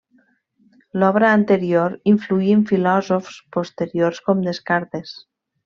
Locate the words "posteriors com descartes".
3.59-5.17